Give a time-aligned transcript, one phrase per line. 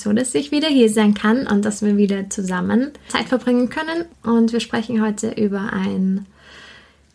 [0.00, 4.06] So, dass ich wieder hier sein kann und dass wir wieder zusammen Zeit verbringen können.
[4.22, 6.26] Und wir sprechen heute über ein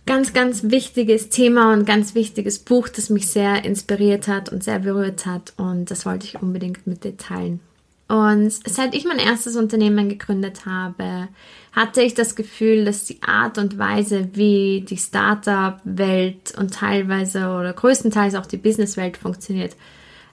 [0.05, 4.80] ganz, ganz wichtiges Thema und ganz wichtiges Buch, das mich sehr inspiriert hat und sehr
[4.80, 5.53] berührt hat.
[5.58, 7.59] Und das wollte ich unbedingt mit dir teilen.
[8.08, 11.27] Und seit ich mein erstes Unternehmen gegründet habe,
[11.72, 17.73] hatte ich das Gefühl, dass die Art und Weise, wie die Startup-Welt und teilweise oder
[17.73, 19.75] größtenteils auch die Business-Welt funktioniert,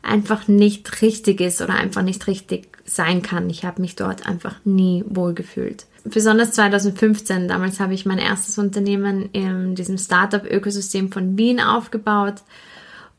[0.02, 3.48] einfach nicht richtig ist oder einfach nicht richtig sein kann.
[3.48, 5.86] Ich habe mich dort einfach nie wohl gefühlt.
[6.04, 12.42] Besonders 2015, damals habe ich mein erstes Unternehmen in diesem Startup-Ökosystem von Wien aufgebaut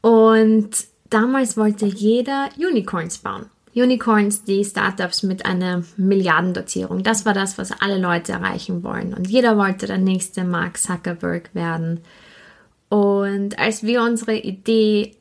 [0.01, 0.69] und
[1.09, 3.45] damals wollte jeder Unicorns bauen.
[3.75, 7.01] Unicorns, die Startups mit einer Milliardendotierung.
[7.03, 9.13] Das war das, was alle Leute erreichen wollen.
[9.15, 12.01] Und jeder wollte der nächste Mark Zuckerberg werden.
[12.89, 15.15] Und als wir unsere Idee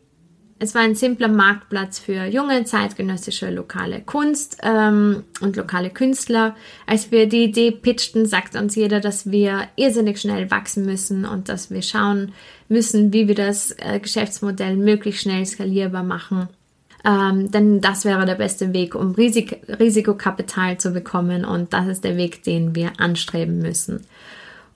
[0.63, 6.55] es war ein simpler Marktplatz für junge zeitgenössische lokale Kunst ähm, und lokale Künstler.
[6.87, 11.49] Als wir die Idee pitchten, sagt uns jeder, dass wir irrsinnig schnell wachsen müssen und
[11.49, 12.33] dass wir schauen
[12.69, 16.49] müssen, wie wir das äh, Geschäftsmodell möglichst schnell skalierbar machen.
[17.05, 22.05] Ähm, denn das wäre der beste Weg, um Risik Risikokapital zu bekommen und das ist
[22.05, 24.07] der Weg, den wir anstreben müssen.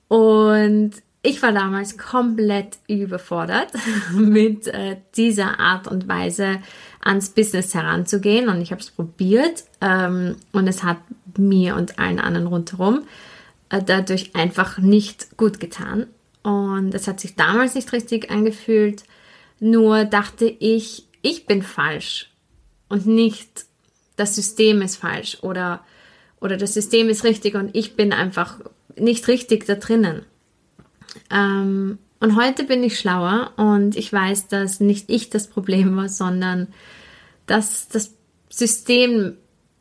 [0.08, 0.94] Und
[1.26, 3.72] ich war damals komplett überfordert
[4.12, 6.60] mit äh, dieser Art und Weise
[7.00, 10.98] ans Business heranzugehen und ich habe es probiert ähm, und es hat
[11.36, 13.02] mir und allen anderen rundherum
[13.70, 16.06] äh, dadurch einfach nicht gut getan
[16.42, 19.02] und es hat sich damals nicht richtig angefühlt,
[19.58, 22.30] nur dachte ich, ich bin falsch
[22.88, 23.66] und nicht
[24.14, 25.84] das System ist falsch oder,
[26.40, 28.60] oder das System ist richtig und ich bin einfach
[28.96, 30.24] nicht richtig da drinnen.
[31.30, 36.08] Ähm, und heute bin ich schlauer und ich weiß, dass nicht ich das Problem war,
[36.08, 36.68] sondern
[37.46, 38.14] dass das
[38.48, 39.36] System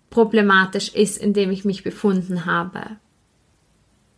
[0.09, 2.97] problematisch ist, in dem ich mich befunden habe.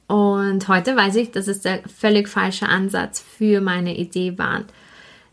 [0.08, 4.64] Und heute weiß ich, dass es der völlig falsche Ansatz für meine Idee war.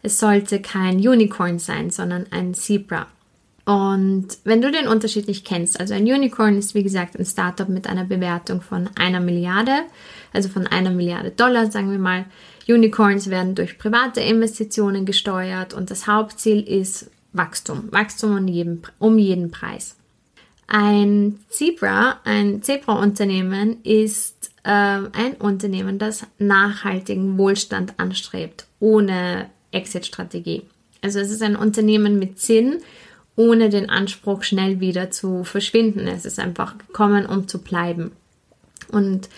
[0.03, 3.07] Es sollte kein Unicorn sein, sondern ein Zebra.
[3.65, 7.69] Und wenn du den Unterschied nicht kennst, also ein Unicorn ist wie gesagt ein Startup
[7.69, 9.85] mit einer Bewertung von einer Milliarde,
[10.33, 12.27] also von einer Milliarde Dollar, sagen wir mal.
[12.69, 17.89] Unicorns werden durch private Investitionen gesteuert und das Hauptziel ist Wachstum.
[17.91, 19.97] Wachstum um jeden, um jeden Preis.
[20.67, 30.63] Ein Zebra, ein Zebra-Unternehmen ist äh, ein Unternehmen, das nachhaltigen Wohlstand anstrebt, ohne Exit-Strategie.
[31.03, 32.79] Also es ist ein Unternehmen mit Sinn
[33.37, 36.07] ohne den Anspruch, schnell wieder zu verschwinden.
[36.07, 38.13] Es ist einfach gekommen, um zu bleiben.
[38.91, 39.29] Und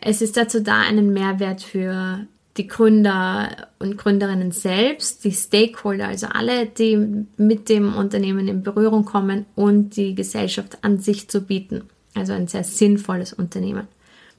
[0.00, 2.26] es ist dazu da, einen Mehrwert für
[2.56, 9.04] die Gründer und Gründerinnen selbst, die Stakeholder, also alle, die mit dem Unternehmen in Berührung
[9.06, 11.84] kommen und die Gesellschaft an sich zu bieten.
[12.14, 13.88] Also ein sehr sinnvolles Unternehmen.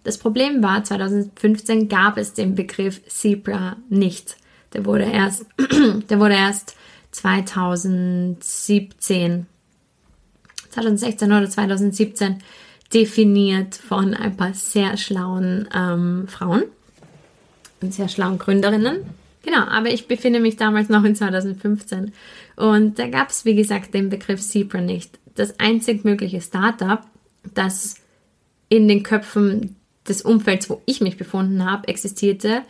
[0.03, 4.37] Das Problem war, 2015 gab es den Begriff Zebra nicht.
[4.73, 5.45] Der wurde erst,
[6.09, 6.75] der wurde erst
[7.13, 9.46] 2017,
[10.69, 12.40] 2016 oder 2017
[12.94, 16.63] definiert von ein paar sehr schlauen ähm, Frauen
[17.81, 19.06] und sehr schlauen Gründerinnen.
[19.44, 22.13] Genau, aber ich befinde mich damals noch in 2015
[22.56, 25.19] und da gab es, wie gesagt, den Begriff Zebra nicht.
[25.35, 27.01] Das einzig mögliche Startup,
[27.53, 27.95] das
[28.69, 29.75] in den Köpfen
[30.07, 32.63] des Umfelds, wo ich mich befunden habe, existierte,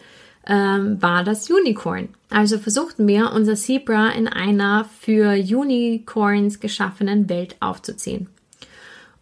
[0.47, 2.09] ähm, war das Unicorn.
[2.29, 8.27] Also versuchten wir, unser Zebra in einer für Unicorns geschaffenen Welt aufzuziehen.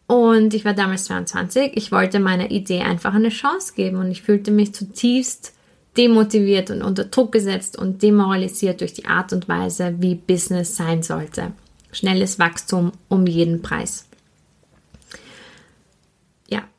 [0.08, 1.72] Und ich war damals 22.
[1.76, 5.54] Ich wollte meiner Idee einfach eine Chance geben und ich fühlte mich zutiefst
[5.98, 11.04] demotiviert und unter Druck gesetzt und demoralisiert durch die Art und Weise, wie Business sein
[11.04, 11.52] sollte.
[11.92, 14.08] Schnelles Wachstum um jeden Preis.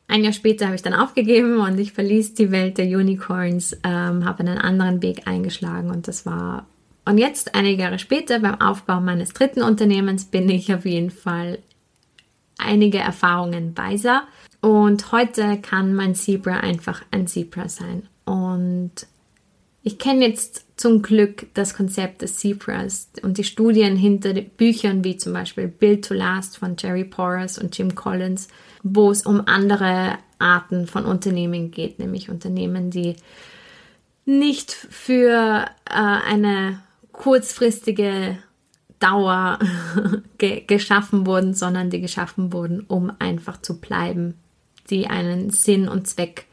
[0.09, 4.25] Ein Jahr später habe ich dann aufgegeben und ich verließ die Welt der Unicorns, ähm,
[4.25, 6.67] habe einen anderen Weg eingeschlagen und das war.
[7.05, 11.59] Und jetzt, einige Jahre später, beim Aufbau meines dritten Unternehmens, bin ich auf jeden Fall
[12.59, 14.23] einige Erfahrungen weiser.
[14.61, 18.09] Und heute kann mein Zebra einfach ein Zebra sein.
[18.25, 18.93] Und
[19.83, 25.17] ich kenne jetzt zum Glück das Konzept des Zebras und die Studien hinter Büchern wie
[25.17, 28.49] zum Beispiel Build to Last von Jerry Porras und Jim Collins,
[28.83, 33.15] wo es um andere Arten von Unternehmen geht, nämlich Unternehmen, die
[34.25, 36.81] nicht für äh, eine
[37.13, 38.39] kurzfristige
[38.99, 39.61] Dauer
[40.39, 44.35] ge geschaffen wurden, sondern die geschaffen wurden, um einfach zu bleiben,
[44.91, 46.47] die einen Sinn und Zweck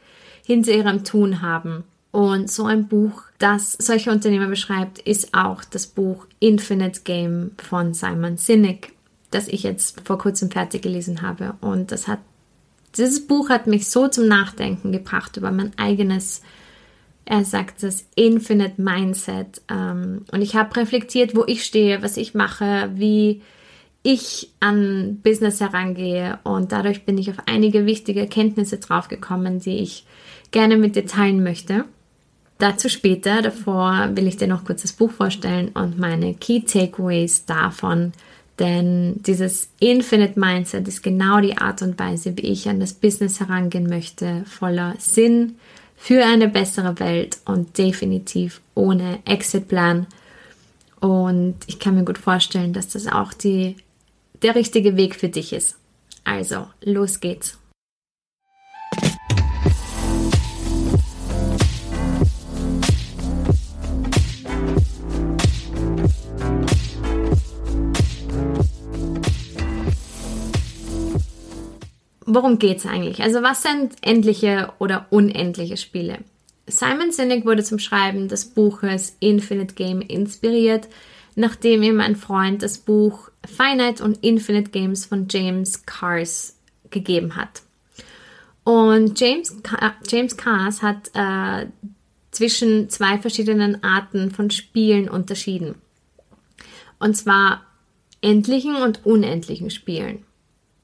[0.46, 1.82] hinter ihrem Tun haben.
[2.12, 7.94] Und so ein Buch, das solche Unternehmer beschreibt, ist auch das Buch Infinite Game von
[7.94, 8.92] Simon Sinek,
[9.30, 11.54] das ich jetzt vor kurzem fertig gelesen habe.
[11.60, 12.18] Und das hat,
[12.96, 16.42] dieses Buch hat mich so zum Nachdenken gebracht über mein eigenes
[17.30, 19.62] er sagt das Infinite Mindset.
[19.70, 23.42] Ähm, und ich habe reflektiert, wo ich stehe, was ich mache, wie
[24.02, 26.40] ich an Business herangehe.
[26.42, 30.06] Und dadurch bin ich auf einige wichtige Erkenntnisse draufgekommen, die ich
[30.50, 31.84] gerne mit dir teilen möchte.
[32.60, 33.40] Dazu später.
[33.40, 38.12] Davor will ich dir noch kurz das Buch vorstellen und meine Key Takeaways davon.
[38.58, 43.40] Denn dieses Infinite Mindset ist genau die Art und Weise, wie ich an das Business
[43.40, 45.56] herangehen möchte, voller Sinn,
[45.96, 50.06] für eine bessere Welt und definitiv ohne Exitplan.
[51.00, 53.76] Und ich kann mir gut vorstellen, dass das auch die,
[54.42, 55.76] der richtige Weg für dich ist.
[56.24, 57.59] Also, los geht's.
[72.40, 73.22] Worum geht es eigentlich?
[73.22, 76.20] Also was sind endliche oder unendliche Spiele?
[76.66, 80.88] Simon Sinek wurde zum Schreiben des Buches Infinite Game inspiriert,
[81.34, 86.56] nachdem ihm ein Freund das Buch Finite und Infinite Games von James Cars
[86.88, 87.62] gegeben hat.
[88.64, 89.54] Und James,
[90.08, 91.66] James Cars hat äh,
[92.30, 95.74] zwischen zwei verschiedenen Arten von Spielen unterschieden.
[96.98, 97.66] Und zwar
[98.22, 100.24] endlichen und unendlichen Spielen.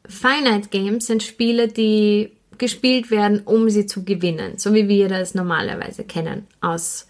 [0.09, 5.35] Finite Games sind Spiele, die gespielt werden, um sie zu gewinnen, so wie wir das
[5.35, 7.07] normalerweise kennen aus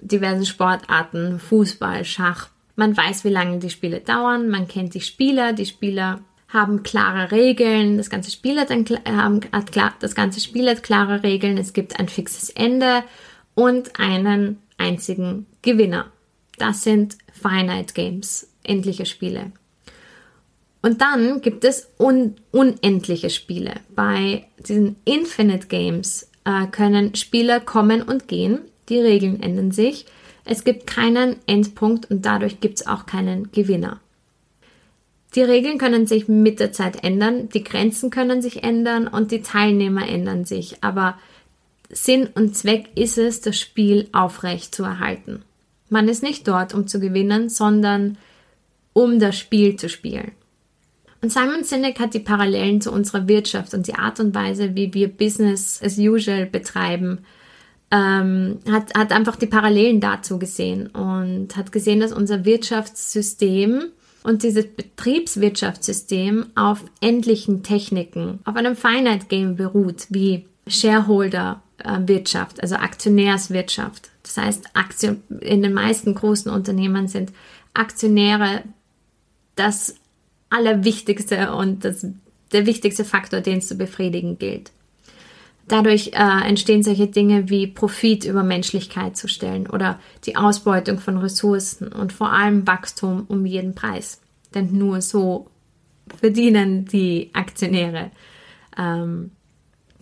[0.00, 2.48] diversen Sportarten, Fußball, Schach.
[2.76, 7.32] Man weiß, wie lange die Spiele dauern, man kennt die Spieler, die Spieler haben klare
[7.32, 8.84] Regeln, das ganze Spiel hat, ein,
[9.52, 13.04] hat klar, das ganze Spiel hat klare Regeln, es gibt ein fixes Ende
[13.54, 16.10] und einen einzigen Gewinner.
[16.58, 19.52] Das sind Finite Games, endliche Spiele.
[20.82, 23.74] Und dann gibt es un unendliche Spiele.
[23.94, 28.58] Bei diesen Infinite Games äh, können Spieler kommen und gehen.
[28.88, 30.06] Die Regeln ändern sich.
[30.44, 34.00] Es gibt keinen Endpunkt und dadurch gibt es auch keinen Gewinner.
[35.36, 39.40] Die Regeln können sich mit der Zeit ändern, die Grenzen können sich ändern und die
[39.40, 40.76] Teilnehmer ändern sich.
[40.82, 41.16] Aber
[41.88, 45.42] Sinn und Zweck ist es, das Spiel aufrecht zu erhalten.
[45.88, 48.18] Man ist nicht dort, um zu gewinnen, sondern
[48.92, 50.32] um das Spiel zu spielen.
[51.22, 54.92] Und Simon Sinek hat die Parallelen zu unserer Wirtschaft und die Art und Weise, wie
[54.92, 57.20] wir Business as usual betreiben,
[57.92, 63.84] ähm, hat, hat einfach die Parallelen dazu gesehen und hat gesehen, dass unser Wirtschaftssystem
[64.24, 74.10] und dieses Betriebswirtschaftssystem auf endlichen Techniken, auf einem Finite Game beruht, wie Shareholder-Wirtschaft, also Aktionärswirtschaft.
[74.24, 77.32] Das heißt, Aktion, in den meisten großen Unternehmen sind
[77.74, 78.62] Aktionäre
[79.54, 79.96] das
[80.52, 82.06] allerwichtigste und das,
[82.52, 84.72] der wichtigste Faktor, den es zu befriedigen gilt.
[85.68, 91.18] Dadurch äh, entstehen solche Dinge wie Profit über Menschlichkeit zu stellen oder die Ausbeutung von
[91.18, 94.20] Ressourcen und vor allem Wachstum um jeden Preis.
[94.54, 95.46] Denn nur so
[96.20, 98.10] verdienen die Aktionäre.
[98.76, 99.30] Ähm,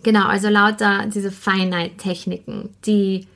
[0.03, 3.27] genau, also lauter diese Finite-Techniken, die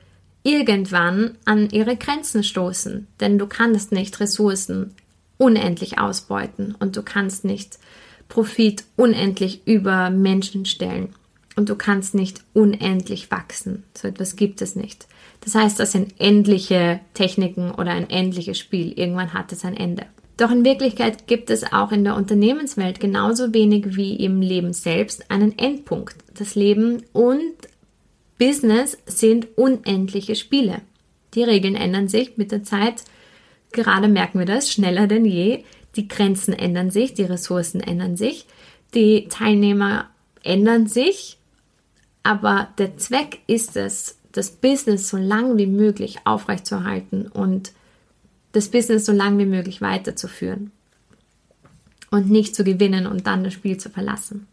[0.42, 3.06] irgendwann an ihre Grenzen stoßen.
[3.20, 4.94] Denn du kannst nicht Ressourcen
[5.38, 7.78] unendlich ausbeuten und du kannst nicht
[8.28, 11.14] Profit unendlich über Menschen stellen
[11.56, 13.84] und du kannst nicht unendlich wachsen.
[13.96, 15.06] So etwas gibt es nicht.
[15.40, 18.92] Das heißt, das sind endliche Techniken oder ein endliches Spiel.
[18.98, 20.06] Irgendwann hat es ein Ende.
[20.36, 25.30] Doch in Wirklichkeit gibt es auch in der Unternehmenswelt genauso wenig wie im Leben selbst
[25.30, 26.16] einen Endpunkt.
[26.34, 27.54] Das Leben und
[28.38, 30.82] Business sind unendliche Spiele.
[31.34, 33.02] Die Regeln ändern sich mit der Zeit
[33.72, 35.64] Gerade merken wir das schneller denn je.
[35.96, 38.46] Die Grenzen ändern sich, die Ressourcen ändern sich,
[38.94, 40.10] die Teilnehmer
[40.42, 41.38] ändern sich,
[42.22, 47.72] aber der Zweck ist es, das Business so lang wie möglich aufrechtzuerhalten und
[48.52, 50.70] das Business so lang wie möglich weiterzuführen
[52.10, 54.46] und nicht zu gewinnen und dann das Spiel zu verlassen.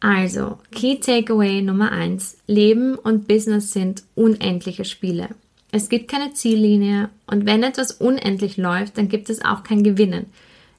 [0.00, 5.30] Also, Key Takeaway Nummer eins: Leben und Business sind unendliche Spiele.
[5.74, 10.26] Es gibt keine Ziellinie und wenn etwas unendlich läuft, dann gibt es auch kein Gewinnen.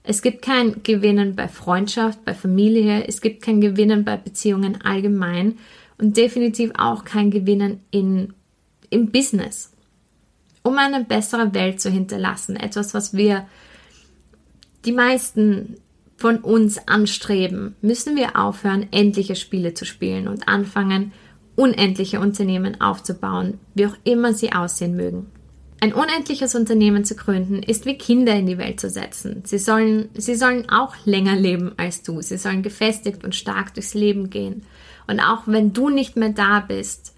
[0.03, 5.57] Es gibt kein Gewinnen bei Freundschaft, bei Familie, es gibt kein Gewinnen bei Beziehungen allgemein
[5.97, 8.35] und definitiv auch kein Gewinnen in,
[8.89, 9.73] im Business.
[10.63, 13.47] Um eine bessere Welt zu hinterlassen, etwas, was wir
[14.85, 15.75] die meisten
[16.15, 21.11] von uns anstreben, müssen wir aufhören, endliche Spiele zu spielen und anfangen,
[21.55, 25.27] unendliche Unternehmen aufzubauen, wie auch immer sie aussehen mögen.
[25.81, 29.43] Ein unendliches Unternehmen zu gründen, ist wie Kinder in die Welt zu setzen.
[29.45, 32.21] Sie sollen, sie sollen auch länger leben als du.
[32.21, 34.63] Sie sollen gefestigt und stark durchs Leben gehen.
[35.07, 37.13] Und auch wenn du nicht mehr da bist,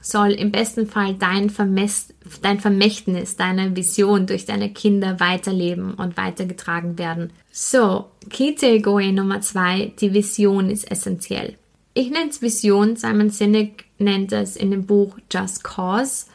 [0.00, 6.16] soll im besten Fall dein, Vermess, dein Vermächtnis, deine Vision durch deine Kinder weiterleben und
[6.16, 7.32] weitergetragen werden.
[7.52, 11.56] So, Key Takeaway Nummer zwei, die Vision ist essentiell.
[11.94, 16.26] Ich nenne es Vision, Simon Sinek nennt es in dem Buch Just Cause.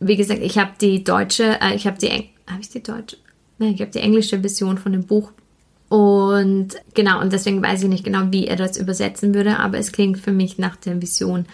[0.00, 2.08] Wie gesagt, ich habe die deutsche, äh, ich habe die,
[2.46, 3.16] habe ich die deutsche?
[3.58, 5.32] Nein, ich habe die englische Version von dem Buch.
[5.88, 9.92] Und genau, und deswegen weiß ich nicht genau, wie er das übersetzen würde, aber es
[9.92, 11.46] klingt für mich nach der Vision.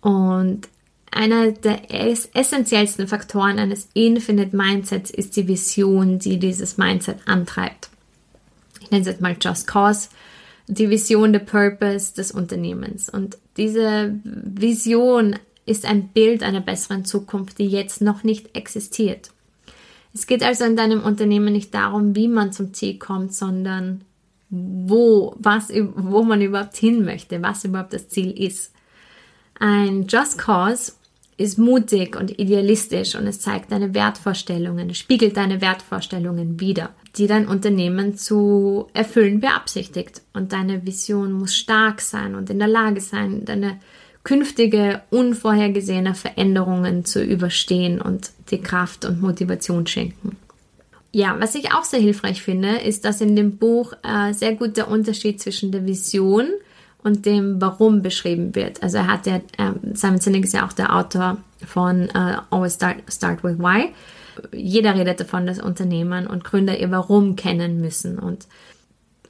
[0.00, 0.68] Und
[1.10, 7.90] einer der essentiellsten Faktoren eines Infinite Mindsets ist die Vision, die dieses Mindset antreibt.
[8.80, 10.08] Ich nenne es jetzt mal Just Cause,
[10.70, 13.08] die Vision, der Purpose des Unternehmens.
[13.08, 15.36] Und diese Vision
[15.66, 19.30] ist ein Bild einer besseren Zukunft, die jetzt noch nicht existiert.
[20.14, 24.02] Es geht also in deinem Unternehmen nicht darum, wie man zum Ziel kommt, sondern
[24.48, 28.72] wo, was, wo man überhaupt hin möchte, was überhaupt das Ziel ist.
[29.58, 30.92] Ein Just Cause
[31.36, 37.48] ist mutig und idealistisch und es zeigt deine Wertvorstellungen, spiegelt deine Wertvorstellungen wider, die dein
[37.48, 40.22] Unternehmen zu erfüllen beabsichtigt.
[40.32, 43.80] Und deine Vision muss stark sein und in der Lage sein, deine
[44.22, 50.36] künftige unvorhergesehene Veränderungen zu überstehen und die Kraft und Motivation schenken.
[51.12, 54.76] Ja, was ich auch sehr hilfreich finde, ist, dass in dem Buch äh, sehr gut
[54.76, 56.46] der Unterschied zwischen der Vision
[57.02, 58.82] und dem Warum beschrieben wird.
[58.82, 62.74] Also er hat ja, äh, Simon Sinek ist ja auch der Autor von äh, Always
[62.74, 63.92] Start, Start with Why.
[64.52, 68.18] Jeder redet davon, dass Unternehmen und Gründer ihr Warum kennen müssen.
[68.18, 68.46] Und,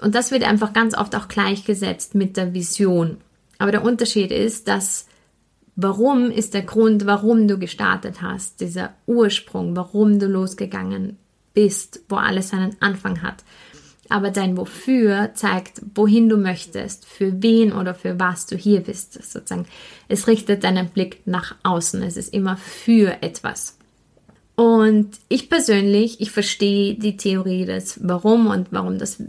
[0.00, 3.18] und das wird einfach ganz oft auch gleichgesetzt mit der Vision.
[3.58, 5.06] Aber der Unterschied ist, dass
[5.76, 11.16] Warum ist der Grund, warum du gestartet hast, dieser Ursprung, warum du losgegangen
[11.54, 13.44] bist, wo alles seinen Anfang hat
[14.10, 19.14] aber dein Wofür zeigt, wohin du möchtest, für wen oder für was du hier bist.
[19.14, 19.66] Sozusagen,
[20.08, 22.02] es richtet deinen Blick nach außen.
[22.02, 23.78] Es ist immer für etwas.
[24.60, 29.22] Und ich persönlich, ich verstehe die Theorie des Warum und warum das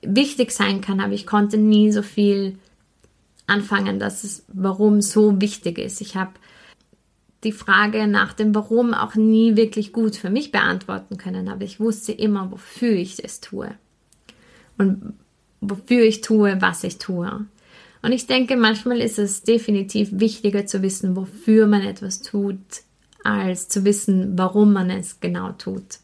[0.00, 2.56] wichtig sein kann, aber ich konnte nie so viel
[3.48, 6.00] anfangen, dass es Warum so wichtig ist.
[6.00, 6.34] Ich habe
[7.42, 11.80] die Frage nach dem Warum auch nie wirklich gut für mich beantworten können, aber ich
[11.80, 13.74] wusste immer, wofür ich es tue
[14.78, 15.14] und
[15.60, 17.44] wofür ich tue, was ich tue.
[18.02, 22.85] Und ich denke, manchmal ist es definitiv wichtiger zu wissen, wofür man etwas tut,
[23.26, 25.98] als zu wissen, warum man es genau tut.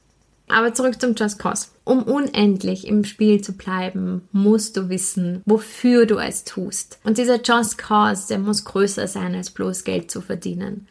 [0.49, 1.69] Aber zurück zum Just Cause.
[1.85, 6.99] Um unendlich im Spiel zu bleiben, musst du wissen, wofür du es tust.
[7.05, 10.87] Und dieser Just Cause, der muss größer sein, als bloß Geld zu verdienen.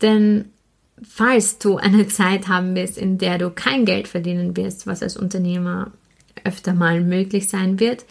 [0.00, 0.46] Denn
[1.02, 5.16] falls du eine Zeit haben wirst, in der du kein Geld verdienen wirst, was als
[5.16, 5.90] Unternehmer
[6.44, 8.04] öfter mal möglich sein wird,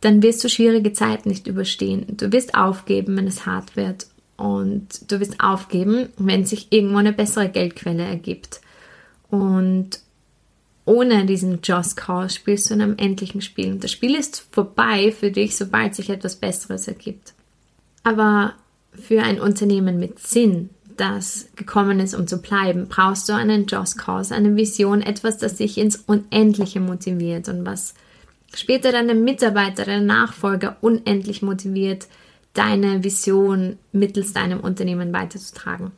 [0.00, 2.16] dann wirst du schwierige Zeiten nicht überstehen.
[2.16, 4.06] Du wirst aufgeben, wenn es hart wird.
[4.40, 8.62] Und du wirst aufgeben, wenn sich irgendwo eine bessere Geldquelle ergibt.
[9.28, 10.00] Und
[10.86, 13.70] ohne diesen Just Cause spielst du in einem endlichen Spiel.
[13.70, 17.34] Und das Spiel ist vorbei für dich, sobald sich etwas Besseres ergibt.
[18.02, 18.54] Aber
[18.92, 23.98] für ein Unternehmen mit Sinn, das gekommen ist, um zu bleiben, brauchst du einen Just
[23.98, 27.92] Cause, eine Vision, etwas, das dich ins Unendliche motiviert und was
[28.54, 32.06] später deine Mitarbeiter, deine Nachfolger unendlich motiviert,
[32.54, 35.92] deine Vision mittels deinem Unternehmen weiterzutragen.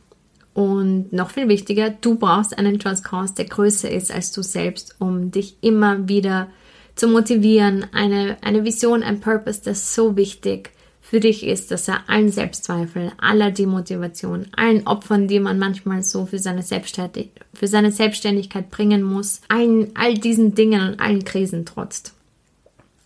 [0.54, 4.96] Und noch viel wichtiger, du brauchst einen Just Cause, der größer ist als du selbst,
[4.98, 6.48] um dich immer wieder
[6.94, 7.86] zu motivieren.
[7.92, 13.12] Eine, eine Vision, ein Purpose, das so wichtig für dich ist, dass er allen Selbstzweifel,
[13.18, 19.02] aller Demotivation, allen Opfern, die man manchmal so für seine, Selbstständig für seine Selbstständigkeit bringen
[19.02, 22.14] muss, allen, all diesen Dingen und allen Krisen trotzt.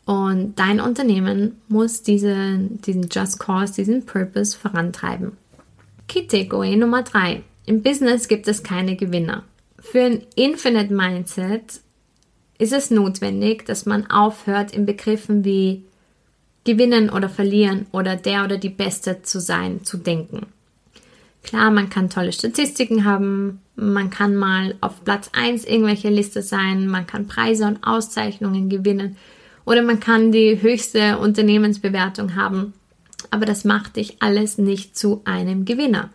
[0.06, 5.32] Und dein Unternehmen muss diese, diesen Just Cause, diesen Purpose vorantreiben.
[6.06, 7.42] Key Takeaway Nummer 3.
[7.66, 9.42] Im Business gibt es keine Gewinner.
[9.80, 11.80] Für ein Infinite Mindset
[12.58, 15.82] ist es notwendig, dass man aufhört, in Begriffen wie
[16.62, 20.46] gewinnen oder verlieren oder der oder die Beste zu sein, zu denken.
[21.42, 26.86] Klar, man kann tolle Statistiken haben, man kann mal auf Platz 1 irgendwelche Liste sein,
[26.86, 29.16] man kann Preise und Auszeichnungen gewinnen
[29.66, 32.72] oder man kann die höchste Unternehmensbewertung haben.
[33.30, 36.10] Aber das macht dich alles nicht zu einem Gewinner.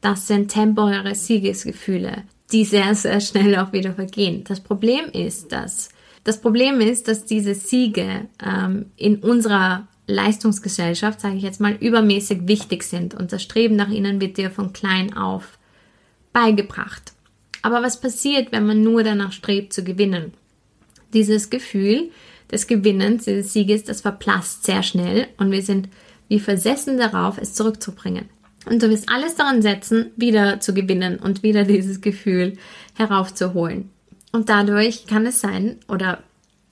[0.00, 4.42] Das sind temporäre Siegesgefühle, die sehr, sehr schnell auch wieder vergehen.
[4.48, 5.90] Das Problem ist, dass
[6.24, 12.48] das Problem ist, dass diese Siege ähm, in unserer Leistungsgesellschaft, sage ich jetzt mal, übermäßig
[12.48, 15.58] wichtig sind und das Streben nach ihnen wird dir von klein auf
[16.32, 17.12] beigebracht.
[17.62, 20.34] Aber was passiert, wenn man nur danach strebt zu gewinnen?
[21.12, 22.10] Dieses Gefühl
[22.50, 25.88] des Gewinnens, des Sieges, das verblasst sehr schnell und wir sind
[26.28, 28.28] wie versessen darauf, es zurückzubringen.
[28.66, 32.56] Und du wirst alles daran setzen, wieder zu gewinnen und wieder dieses Gefühl
[32.94, 33.90] heraufzuholen.
[34.32, 36.22] Und dadurch kann es sein, oder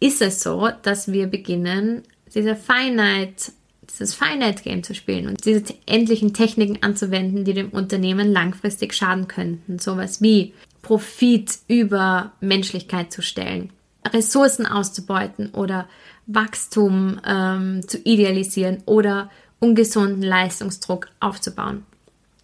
[0.00, 2.02] ist es so, dass wir beginnen,
[2.35, 3.52] diese Finite,
[3.88, 9.29] dieses Finite Game zu spielen und diese endlichen Techniken anzuwenden, die dem Unternehmen langfristig schaden
[9.29, 9.79] könnten.
[9.79, 13.71] Sowas wie Profit über Menschlichkeit zu stellen,
[14.06, 15.88] Ressourcen auszubeuten oder
[16.26, 19.30] Wachstum ähm, zu idealisieren oder
[19.61, 21.85] ungesunden Leistungsdruck aufzubauen.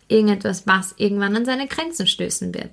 [0.08, 2.70] Irgendetwas, was irgendwann an seine Grenzen stößen wird.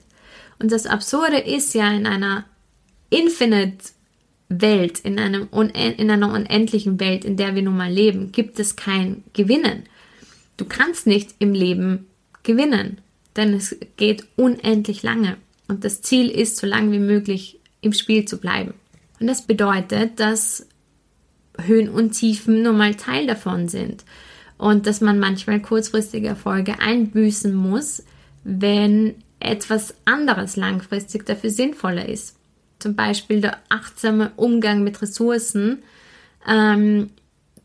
[0.60, 2.46] Und das Absurde ist ja in einer
[3.10, 3.90] Infinite
[4.48, 8.76] Welt, in, einem in einer unendlichen Welt, in der wir nun mal leben, gibt es
[8.76, 9.84] kein Gewinnen.
[10.58, 12.08] Du kannst nicht im Leben
[12.44, 13.00] gewinnen,
[13.36, 15.38] denn es geht unendlich lange.
[15.68, 18.74] Und das Ziel ist, so lange wie möglich im Spiel zu bleiben.
[19.20, 20.68] Und das bedeutet, dass
[21.58, 24.04] Höhen und Tiefen nun mal Teil davon sind.
[24.58, 28.04] Und dass man manchmal kurzfristige Erfolge einbüßen muss,
[28.44, 32.36] wenn etwas anderes langfristig dafür sinnvoller ist
[32.80, 35.84] zum Beispiel der achtsame Umgang mit Ressourcen,
[36.48, 37.10] ähm,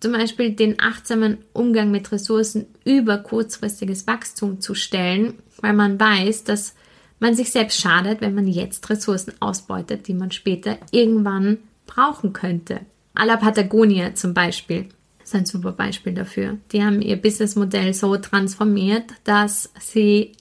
[0.00, 6.44] zum Beispiel den achtsamen Umgang mit Ressourcen über kurzfristiges Wachstum zu stellen, weil man weiß,
[6.44, 6.74] dass
[7.20, 12.80] man sich selbst schadet, wenn man jetzt Ressourcen ausbeutet, die man später irgendwann brauchen könnte.
[13.14, 14.88] A la Patagonia zum Beispiel
[15.22, 16.58] ist ein super Beispiel dafür.
[16.72, 20.32] Die haben ihr Businessmodell so transformiert, dass sie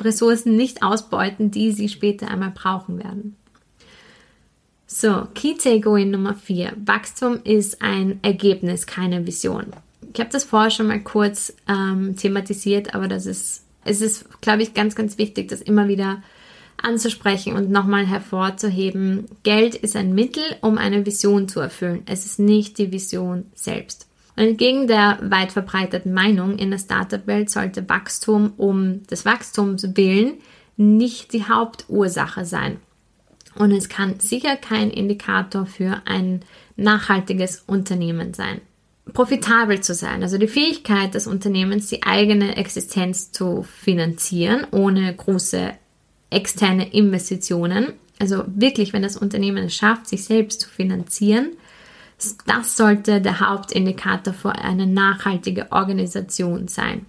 [0.00, 3.36] Ressourcen nicht ausbeuten, die sie später einmal brauchen werden.
[4.86, 6.74] So, Key Takeaway Nummer 4.
[6.84, 9.66] Wachstum ist ein Ergebnis, keine Vision.
[10.12, 14.62] Ich habe das vorher schon mal kurz ähm, thematisiert, aber das ist, es ist, glaube
[14.62, 16.22] ich, ganz, ganz wichtig, das immer wieder
[16.76, 19.26] anzusprechen und nochmal hervorzuheben.
[19.42, 22.02] Geld ist ein Mittel, um eine Vision zu erfüllen.
[22.06, 24.08] Es ist nicht die Vision selbst.
[24.36, 30.34] Und entgegen der weit verbreiteten Meinung in der Startup-Welt sollte Wachstum um des Wachstums willen
[30.76, 32.78] nicht die Hauptursache sein.
[33.54, 36.40] Und es kann sicher kein Indikator für ein
[36.76, 38.62] nachhaltiges Unternehmen sein.
[39.12, 45.72] Profitabel zu sein, also die Fähigkeit des Unternehmens, die eigene Existenz zu finanzieren, ohne große
[46.30, 47.94] externe Investitionen.
[48.18, 51.50] Also wirklich, wenn das Unternehmen es schafft, sich selbst zu finanzieren,
[52.46, 57.06] das sollte der Hauptindikator für eine nachhaltige Organisation sein.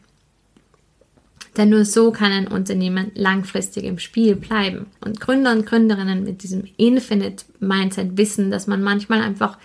[1.55, 4.87] Denn nur so kann ein Unternehmen langfristig im Spiel bleiben.
[5.01, 9.59] Und Gründer und Gründerinnen mit diesem Infinite Mindset wissen, dass man manchmal einfach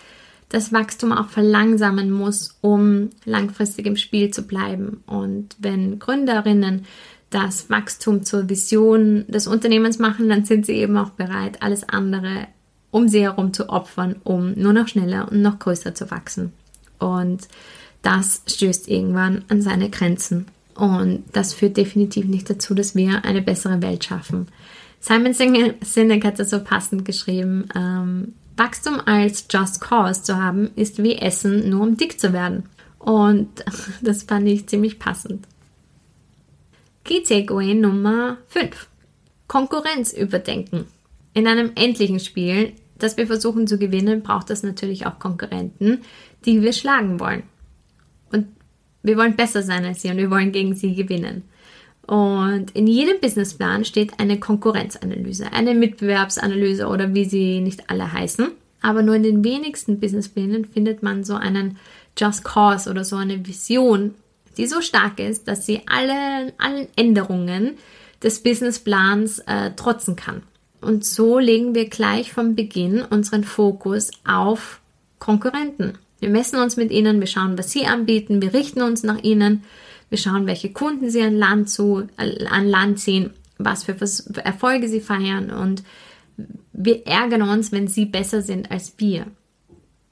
[0.49, 5.03] das Wachstum auch verlangsamen muss, um langfristig im Spiel zu bleiben.
[5.05, 6.85] Und wenn Gründerinnen
[7.29, 12.47] das Wachstum zur Vision des Unternehmens machen, dann sind sie eben auch bereit, alles andere
[12.91, 16.53] um sie herum zu opfern, um nur noch schneller und noch größer zu wachsen.
[16.97, 17.47] Und
[18.01, 20.47] das stößt irgendwann an seine Grenzen.
[20.75, 24.47] Und das führt definitiv nicht dazu, dass wir eine bessere Welt schaffen.
[25.01, 27.67] Simon Sinek hat das so passend geschrieben.
[27.75, 32.63] Ähm, Wachstum als Just Cause zu haben, ist wie Essen, nur um dick zu werden.
[32.99, 33.63] Und
[34.01, 35.47] das fand ich ziemlich passend.
[37.05, 38.87] Key Takeaway Nummer 5.
[39.47, 40.85] Konkurrenz überdenken.
[41.33, 46.01] In einem endlichen Spiel, das wir versuchen zu gewinnen, braucht es natürlich auch Konkurrenten,
[46.45, 47.43] die wir schlagen wollen.
[48.31, 48.47] Und
[49.01, 51.43] wir wollen besser sein als sie und wir wollen gegen sie gewinnen.
[52.09, 58.47] Und in jedem Businessplan steht eine Konkurrenzanalyse, eine Mitbewerbsanalyse oder wie sie nicht alle heißen.
[58.81, 61.77] Aber nur in den wenigsten Businessplänen findet man so einen
[62.17, 64.15] Just Cause oder so eine Vision,
[64.57, 67.77] die so stark ist, dass sie allen, allen Änderungen
[68.23, 70.41] des Businessplans äh, trotzen kann.
[70.81, 74.81] Und so legen wir gleich vom Beginn unseren Fokus auf
[75.19, 75.99] Konkurrenten.
[76.19, 79.63] Wir messen uns mit ihnen, wir schauen, was sie anbieten, wir richten uns nach ihnen,
[80.09, 83.95] wir schauen, welche Kunden sie an Land, zu, an Land ziehen, was für
[84.43, 85.83] Erfolge sie feiern und
[86.71, 89.27] wir ärgern uns, wenn sie besser sind als wir.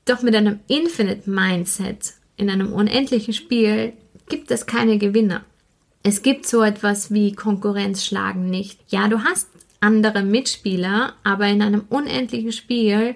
[0.05, 3.93] Doch mit einem Infinite Mindset in einem unendlichen Spiel
[4.29, 5.43] gibt es keine Gewinner.
[6.03, 8.79] Es gibt so etwas wie Konkurrenzschlagen nicht.
[8.89, 13.15] Ja, du hast andere Mitspieler, aber in einem unendlichen Spiel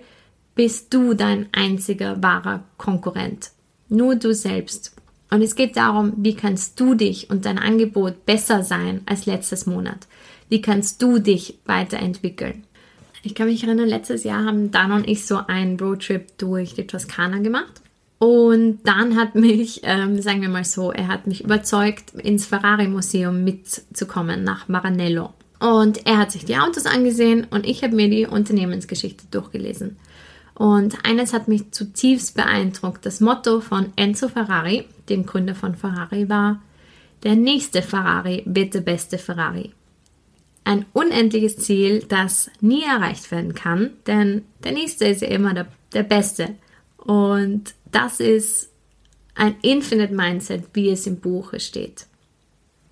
[0.56, 3.52] bist du dein einziger wahrer Konkurrent.
[3.88, 4.96] Nur du selbst.
[5.34, 9.66] Und es geht darum, wie kannst du dich und dein Angebot besser sein als letztes
[9.66, 10.08] Monat?
[10.50, 12.66] Wie kannst du dich weiterentwickeln?
[13.24, 16.86] Ich kann mich erinnern, letztes Jahr haben Dan und ich so einen Roadtrip durch die
[16.86, 17.82] Toskana gemacht.
[18.20, 23.44] Und dann hat mich, ähm, sagen wir mal so, er hat mich überzeugt, ins Ferrari-Museum
[23.44, 25.34] mitzukommen nach Maranello.
[25.60, 29.98] Und er hat sich die Autos angesehen und ich habe mir die Unternehmensgeschichte durchgelesen.
[30.62, 33.04] Und eines hat mich zutiefst beeindruckt.
[33.08, 36.62] Das Motto von Enzo Ferrari, dem Gründer von Ferrari, war,
[37.24, 39.72] der nächste Ferrari wird der beste Ferrari.
[40.64, 45.66] Ein unendliches Ziel, das nie erreicht werden kann, denn der nächste ist ja immer der,
[45.94, 46.50] der beste.
[46.98, 48.70] Und das ist
[49.34, 52.06] ein Infinite Mindset, wie es im Buche steht.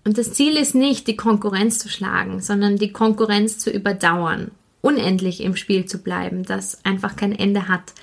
[0.06, 4.50] Und das Ziel ist nicht, die Konkurrenz zu schlagen, sondern die Konkurrenz zu überdauern,
[4.82, 7.94] unendlich im Spiel zu bleiben, das einfach kein Ende hat.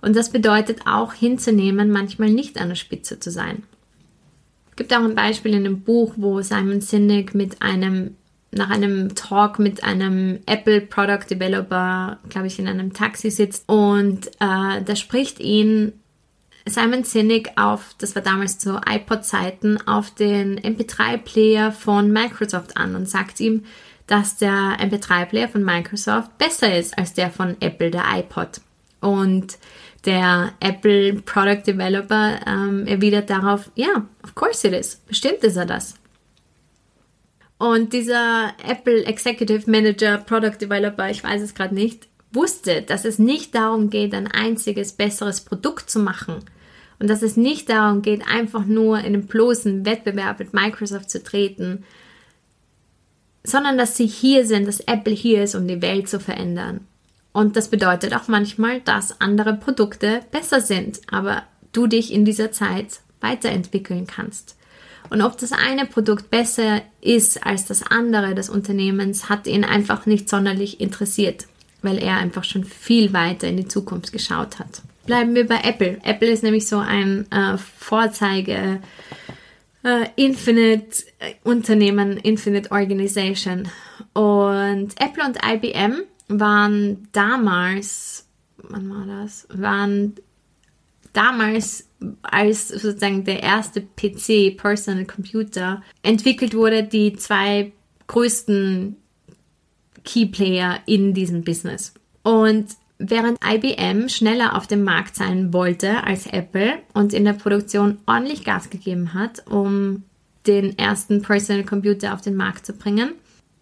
[0.00, 3.64] Und das bedeutet auch hinzunehmen, manchmal nicht an der Spitze zu sein.
[4.70, 8.16] Es gibt auch ein Beispiel in dem Buch, wo Simon Sinek mit einem
[8.52, 14.26] nach einem Talk mit einem Apple Product Developer, glaube ich, in einem Taxi sitzt und
[14.40, 15.92] äh, da spricht ihn
[16.66, 23.08] Simon Sinek auf, das war damals zu iPod-Zeiten, auf den MP3-Player von Microsoft an und
[23.08, 23.64] sagt ihm,
[24.10, 28.60] dass der MP3-Player von Microsoft besser ist als der von Apple, der iPod.
[29.00, 29.56] Und
[30.04, 34.96] der Apple Product Developer ähm, erwidert darauf, ja, yeah, of course it is.
[35.06, 35.94] Bestimmt ist er das.
[37.58, 43.20] Und dieser Apple Executive Manager, Product Developer, ich weiß es gerade nicht, wusste, dass es
[43.20, 46.44] nicht darum geht, ein einziges besseres Produkt zu machen
[46.98, 51.22] und dass es nicht darum geht, einfach nur in einen bloßen Wettbewerb mit Microsoft zu
[51.22, 51.84] treten,
[53.42, 56.86] sondern dass sie hier sind, dass Apple hier ist, um die Welt zu verändern.
[57.32, 62.52] Und das bedeutet auch manchmal, dass andere Produkte besser sind, aber du dich in dieser
[62.52, 64.56] Zeit weiterentwickeln kannst.
[65.10, 70.06] Und ob das eine Produkt besser ist als das andere des Unternehmens, hat ihn einfach
[70.06, 71.46] nicht sonderlich interessiert,
[71.82, 74.82] weil er einfach schon viel weiter in die Zukunft geschaut hat.
[75.06, 75.98] Bleiben wir bei Apple.
[76.04, 78.80] Apple ist nämlich so ein äh, Vorzeige
[79.84, 83.68] äh, Infinite äh, Unternehmen, Infinite Organization.
[84.12, 89.46] Und Apple und IBM waren damals, wann war das?
[89.50, 90.14] Waren
[91.12, 91.88] damals
[92.22, 97.72] als sozusagen der erste PC, Personal Computer, entwickelt wurde, die zwei
[98.06, 98.96] größten
[100.04, 101.94] Keyplayer in diesem Business.
[102.22, 102.68] Und
[103.00, 108.44] während IBM schneller auf dem Markt sein wollte als Apple und in der Produktion ordentlich
[108.44, 110.04] Gas gegeben hat, um
[110.46, 113.12] den ersten Personal Computer auf den Markt zu bringen,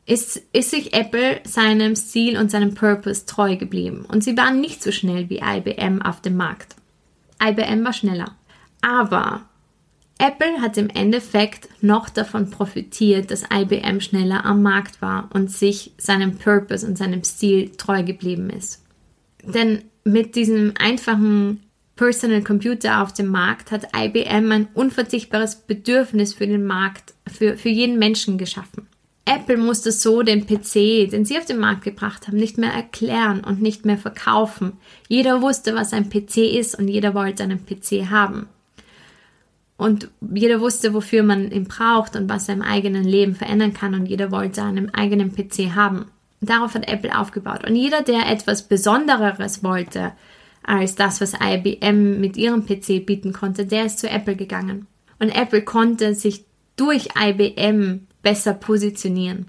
[0.06, 4.04] ist, ist sich Apple seinem Ziel und seinem Purpose treu geblieben.
[4.08, 6.76] Und sie waren nicht so schnell wie IBM auf dem Markt.
[7.42, 8.34] IBM war schneller.
[8.80, 9.42] Aber
[10.18, 15.92] Apple hat im Endeffekt noch davon profitiert, dass IBM schneller am Markt war und sich
[15.98, 18.82] seinem Purpose und seinem Stil treu geblieben ist.
[19.54, 21.62] Denn mit diesem einfachen
[21.96, 27.68] Personal Computer auf dem Markt hat IBM ein unverzichtbares Bedürfnis für den Markt, für, für
[27.68, 28.86] jeden Menschen geschaffen.
[29.24, 33.44] Apple musste so den PC, den sie auf den Markt gebracht haben, nicht mehr erklären
[33.44, 34.72] und nicht mehr verkaufen.
[35.06, 38.48] Jeder wusste, was ein PC ist und jeder wollte einen PC haben.
[39.76, 43.94] Und jeder wusste, wofür man ihn braucht und was er im eigenen Leben verändern kann
[43.94, 46.06] und jeder wollte einen eigenen PC haben.
[46.40, 47.66] Darauf hat Apple aufgebaut.
[47.66, 50.12] Und jeder, der etwas Besondereres wollte
[50.62, 54.86] als das, was IBM mit ihrem PC bieten konnte, der ist zu Apple gegangen.
[55.18, 56.44] Und Apple konnte sich
[56.76, 59.46] durch IBM besser positionieren.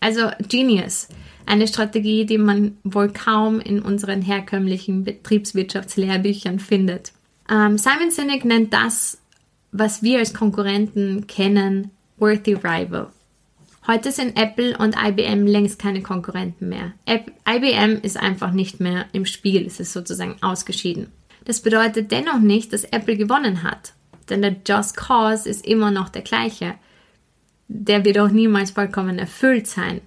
[0.00, 1.08] Also Genius.
[1.44, 7.12] Eine Strategie, die man wohl kaum in unseren herkömmlichen Betriebswirtschaftslehrbüchern findet.
[7.50, 9.18] Ähm, Simon Sinek nennt das,
[9.72, 13.08] was wir als Konkurrenten kennen, worthy rival.
[13.90, 16.92] Heute sind Apple und IBM längst keine Konkurrenten mehr.
[17.08, 21.10] IBM ist einfach nicht mehr im Spiel, es ist sozusagen ausgeschieden.
[21.44, 23.94] Das bedeutet dennoch nicht, dass Apple gewonnen hat,
[24.28, 26.74] denn der Just Cause ist immer noch der gleiche
[27.72, 30.00] der wird auch niemals vollkommen erfüllt sein.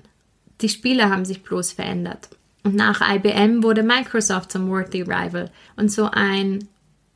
[0.59, 2.29] Die Spieler haben sich bloß verändert.
[2.63, 5.49] Und nach IBM wurde Microsoft zum Worthy Rival.
[5.77, 6.67] Und so ein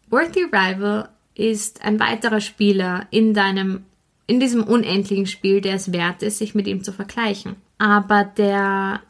[0.10, 3.84] Worthy Rival ist ein weiterer Spieler in deinem,
[4.28, 7.56] in diesem unendlichen Spiel, der es wert ist, sich mit ihm zu vergleichen.
[7.78, 9.02] Aber der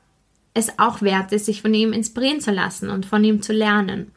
[0.53, 4.11] es auch wert ist, sich von ihm inspirieren zu lassen und von ihm zu lernen.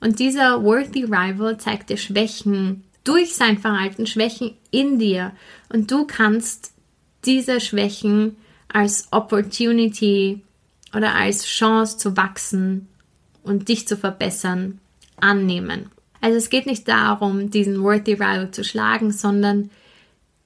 [0.00, 5.32] Und dieser Worthy Rival zeigt dir Schwächen durch sein Verhalten Schwächen in dir
[5.68, 6.72] und du kannst
[7.24, 8.36] diese Schwächen
[8.68, 10.42] als Opportunity
[10.94, 12.88] oder als Chance zu wachsen
[13.42, 14.78] und dich zu verbessern
[15.16, 15.90] annehmen.
[16.20, 19.70] Also es geht nicht darum, diesen Worthy Rival zu schlagen, sondern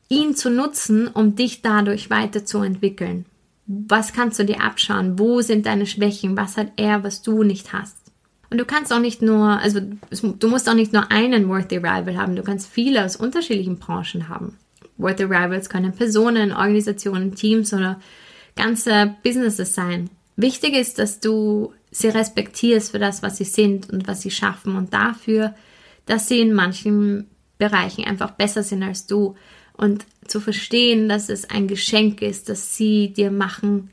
[0.09, 3.27] ihn zu nutzen, um dich dadurch weiterzuentwickeln.
[3.67, 5.19] Was kannst du dir abschauen?
[5.19, 6.37] Wo sind deine Schwächen?
[6.37, 7.97] Was hat er, was du nicht hast?
[8.49, 12.17] Und du kannst auch nicht nur, also du musst auch nicht nur einen Worthy Rival
[12.17, 14.57] haben, du kannst viele aus unterschiedlichen Branchen haben.
[14.99, 18.01] Worthy Rivals können Personen, Organisationen, Teams oder
[18.55, 20.11] ganze Businesses sein.
[20.37, 24.77] Wichtig ist, dass du sie respektierst für das, was sie sind und was sie schaffen
[24.77, 25.55] und dafür,
[26.07, 27.27] dass sie in manchen
[27.59, 29.35] Bereichen einfach besser sind als du
[29.77, 33.91] und zu verstehen, dass es ein Geschenk ist, dass sie dir machen,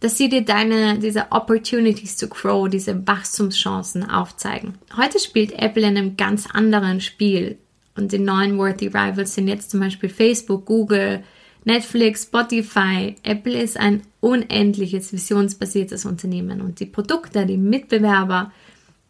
[0.00, 4.74] dass sie dir deine, diese Opportunities to grow, diese Wachstumschancen aufzeigen.
[4.96, 7.58] Heute spielt Apple in einem ganz anderen Spiel
[7.96, 11.22] und die neuen Worthy Rivals sind jetzt zum Beispiel Facebook, Google,
[11.64, 13.16] Netflix, Spotify.
[13.22, 18.52] Apple ist ein unendliches visionsbasiertes Unternehmen und die Produkte, die Mitbewerber,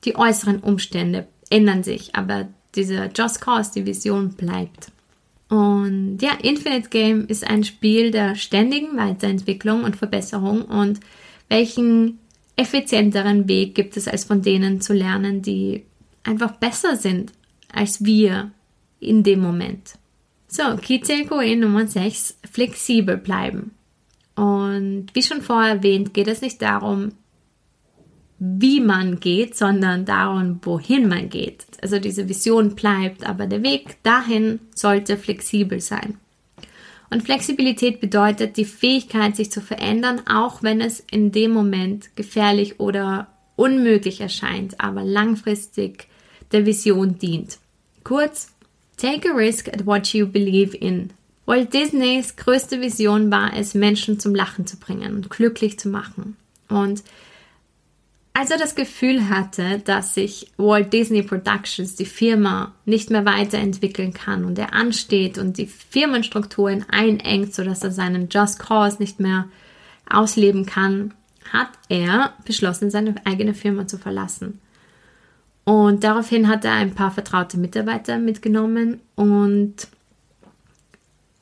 [0.05, 4.93] die äußeren Umstände ändern sich, aber diese Just Cause, die Vision bleibt.
[5.49, 11.01] Und ja, Infinite Game ist ein Spiel der ständigen Weiterentwicklung und Verbesserung und
[11.49, 12.19] welchen
[12.57, 15.85] effizienteren Weg gibt es als von denen zu lernen, die
[16.25, 17.33] einfach besser sind
[17.73, 18.51] als wir
[19.01, 19.95] in dem Moment.
[20.49, 23.73] So, KCLQE Nummer 6, flexibel bleiben.
[24.35, 27.13] Und wie schon vorher erwähnt, geht es nicht darum,
[28.39, 31.65] wie man geht, sondern darum, wohin man geht.
[31.83, 36.19] Also diese Vision bleibt, aber der Weg dahin sollte flexibel sein.
[37.09, 42.81] Und Flexibilität bedeutet die Fähigkeit, sich zu verändern, auch wenn es in dem Moment gefährlich
[42.81, 46.09] oder unmöglich erscheint, aber langfristig
[46.53, 47.59] der Vision dient.
[48.05, 48.53] Kurz,
[48.97, 51.11] take a risk at what you believe in.
[51.47, 56.37] Walt Disneys größte Vision war es, Menschen zum Lachen zu bringen und glücklich zu machen.
[56.69, 57.05] Und
[58.39, 64.13] als er das Gefühl hatte, dass sich Walt Disney Productions, die Firma, nicht mehr weiterentwickeln
[64.13, 69.47] kann und er ansteht und die Firmenstrukturen einengt, sodass er seinen Just Cause nicht mehr
[70.11, 71.15] ausleben kann,
[71.51, 74.61] hat er beschlossen, seine eigene Firma zu verlassen.
[75.65, 79.89] Und daraufhin hat er ein paar vertraute Mitarbeiter mitgenommen und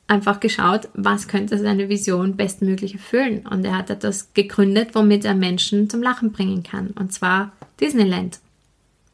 [0.07, 3.45] einfach geschaut, was könnte seine Vision bestmöglich erfüllen.
[3.47, 6.91] Und er hat etwas gegründet, womit er Menschen zum Lachen bringen kann.
[6.91, 8.39] Und zwar Disneyland.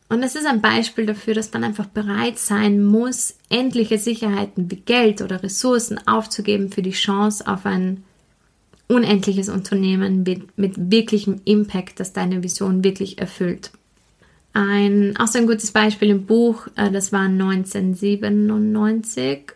[0.09, 4.81] Und das ist ein Beispiel dafür, dass man einfach bereit sein muss, endliche Sicherheiten wie
[4.81, 8.03] Geld oder Ressourcen aufzugeben für die Chance auf ein
[8.89, 13.71] unendliches Unternehmen mit, mit wirklichem Impact, das deine Vision wirklich erfüllt.
[14.51, 19.53] Ein, auch so ein gutes Beispiel im Buch, äh, das war 1997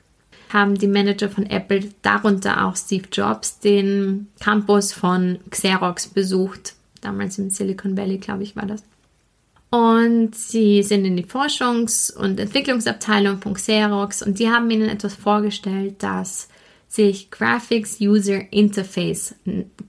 [0.55, 6.75] haben die Manager von Apple, darunter auch Steve Jobs, den Campus von Xerox besucht.
[7.01, 8.81] Damals im Silicon Valley, glaube ich, war das.
[9.69, 15.13] Und sie sind in die Forschungs- und Entwicklungsabteilung von Xerox und die haben ihnen etwas
[15.13, 16.47] vorgestellt, das
[16.87, 19.35] sich Graphics User Interface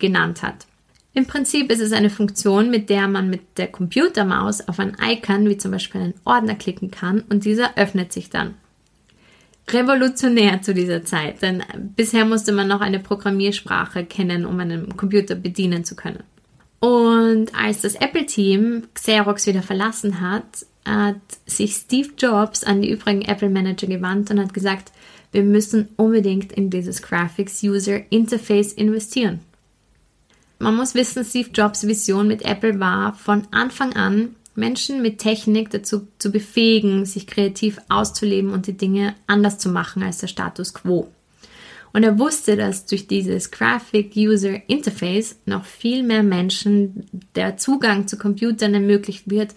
[0.00, 0.66] genannt hat.
[1.14, 5.48] Im Prinzip ist es eine Funktion, mit der man mit der Computermaus auf ein Icon,
[5.48, 8.54] wie zum Beispiel einen Ordner, klicken kann und dieser öffnet sich dann
[9.70, 11.62] revolutionär zu dieser Zeit, denn
[11.96, 16.22] bisher musste man noch eine Programmiersprache kennen, um einen Computer bedienen zu können.
[16.78, 23.22] Und als das Apple-Team Xerox wieder verlassen hat, hat sich Steve Jobs an die übrigen
[23.22, 24.92] Apple-Manager gewandt und hat gesagt,
[25.32, 29.40] wir müssen unbedingt in dieses Graphics User Interface investieren.
[30.58, 35.70] Man muss wissen, Steve Jobs Vision mit Apple war von Anfang an Menschen mit Technik
[35.70, 40.74] dazu zu befähigen, sich kreativ auszuleben und die Dinge anders zu machen als der Status
[40.74, 41.08] quo.
[41.92, 48.06] Und er wusste, dass durch dieses Graphic User Interface noch viel mehr Menschen der Zugang
[48.06, 49.54] zu Computern ermöglicht wird.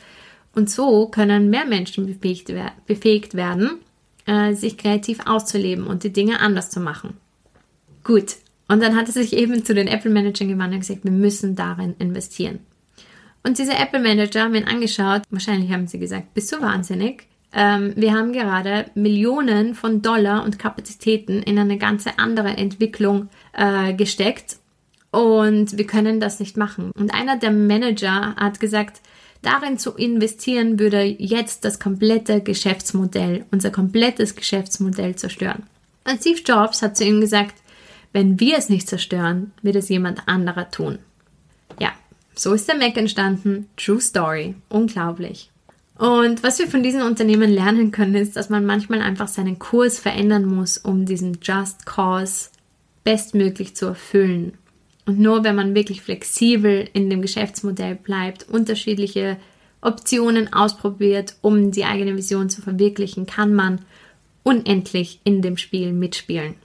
[0.55, 2.53] Und so können mehr Menschen befähigt,
[2.87, 3.79] befähigt werden,
[4.25, 7.17] äh, sich kreativ auszuleben und die Dinge anders zu machen.
[8.05, 8.37] Gut.
[8.69, 11.55] Und dann hat er sich eben zu den Apple Managern gewandt und gesagt, wir müssen
[11.55, 12.59] darin investieren.
[13.43, 15.21] Und diese Apple Manager haben ihn angeschaut.
[15.29, 17.27] Wahrscheinlich haben sie gesagt, bist du wahnsinnig?
[17.53, 23.93] Ähm, wir haben gerade Millionen von Dollar und Kapazitäten in eine ganze andere Entwicklung äh,
[23.93, 24.57] gesteckt
[25.11, 26.91] und wir können das nicht machen.
[26.91, 29.01] Und einer der Manager hat gesagt,
[29.41, 35.63] darin zu investieren würde jetzt das komplette Geschäftsmodell, unser komplettes Geschäftsmodell zerstören.
[36.07, 37.55] Und Steve Jobs hat zu ihm gesagt,
[38.13, 40.99] wenn wir es nicht zerstören, wird es jemand anderer tun.
[41.79, 41.91] Ja,
[42.39, 43.67] so ist der Mac entstanden.
[43.75, 44.55] True Story.
[44.69, 45.51] Unglaublich.
[45.97, 49.99] Und was wir von diesen Unternehmen lernen können, ist, dass man manchmal einfach seinen Kurs
[49.99, 52.49] verändern muss, um diesen Just Cause
[53.03, 54.53] bestmöglich zu erfüllen.
[55.05, 59.35] Und nur wenn man wirklich flexibel in dem Geschäftsmodell bleibt, unterschiedliche
[59.81, 63.81] Optionen ausprobiert, um die eigene Vision zu verwirklichen, kann man
[64.43, 66.55] unendlich in dem Spiel mitspielen.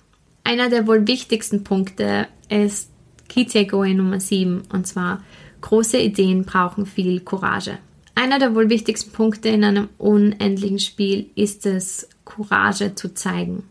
[0.45, 2.91] Einer der wohl wichtigsten Punkte ist
[3.29, 5.23] Key Takeaway Nummer 7 und zwar
[5.61, 7.79] große Ideen brauchen viel Courage.
[8.15, 13.65] Einer der wohl wichtigsten Punkte in einem unendlichen Spiel ist es, Courage zu zeigen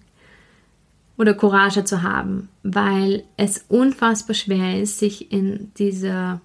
[1.17, 6.41] oder Courage zu haben, weil es unfassbar schwer ist, sich in dieser,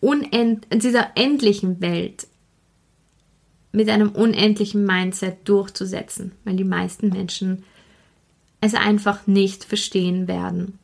[0.00, 2.26] unend, in dieser endlichen Welt
[3.72, 7.64] mit einem unendlichen Mindset durchzusetzen, weil die meisten Menschen
[8.60, 10.79] es einfach nicht verstehen werden.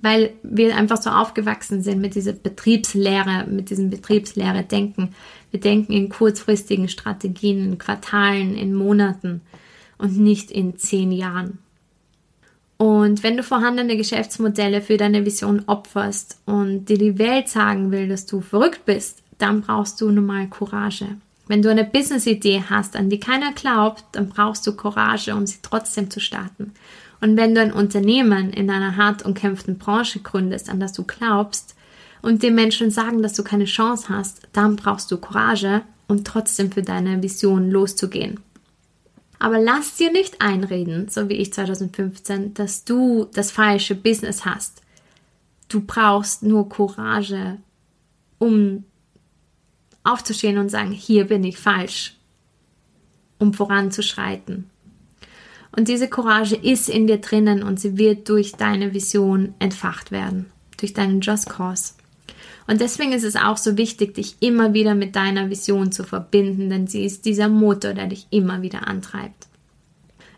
[0.00, 5.14] Weil wir einfach so aufgewachsen sind mit dieser Betriebslehre, mit diesem Betriebslehre denken.
[5.50, 9.40] Wir denken in kurzfristigen Strategien, in Quartalen, in Monaten
[9.98, 11.58] und nicht in zehn Jahren.
[12.76, 18.08] Und wenn du vorhandene Geschäftsmodelle für deine Vision opferst und dir die Welt sagen will,
[18.08, 21.06] dass du verrückt bist, dann brauchst du nun mal Courage.
[21.48, 25.58] Wenn du eine Business-Idee hast, an die keiner glaubt, dann brauchst du Courage, um sie
[25.62, 26.72] trotzdem zu starten.
[27.20, 31.74] Und wenn du ein Unternehmen in einer hart umkämpften Branche gründest, an das du glaubst,
[32.22, 36.72] und den Menschen sagen, dass du keine Chance hast, dann brauchst du Courage, um trotzdem
[36.72, 38.40] für deine Vision loszugehen.
[39.38, 44.82] Aber lass dir nicht einreden, so wie ich 2015, dass du das falsche Business hast.
[45.68, 47.58] Du brauchst nur Courage,
[48.38, 48.84] um
[50.02, 52.16] aufzustehen und sagen, hier bin ich falsch,
[53.38, 54.70] um voranzuschreiten.
[55.78, 60.46] Und diese Courage ist in dir drinnen und sie wird durch deine Vision entfacht werden,
[60.76, 61.92] durch deinen Just Cause.
[62.66, 66.68] Und deswegen ist es auch so wichtig, dich immer wieder mit deiner Vision zu verbinden,
[66.68, 69.46] denn sie ist dieser Motor, der dich immer wieder antreibt.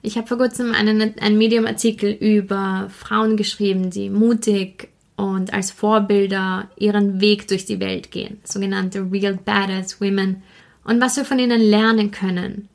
[0.02, 6.68] Ich habe vor kurzem einen, einen Medium-Artikel über Frauen geschrieben, die mutig und als Vorbilder
[6.76, 10.42] ihren Weg durch die Welt gehen, sogenannte Real Badass Women,
[10.84, 12.68] und was wir von ihnen lernen können.